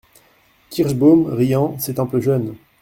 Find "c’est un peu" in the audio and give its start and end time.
1.79-2.19